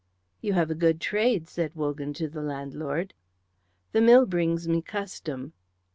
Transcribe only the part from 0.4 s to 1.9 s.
"You have a good trade," said